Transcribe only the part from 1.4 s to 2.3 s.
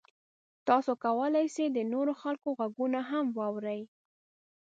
شئ د نورو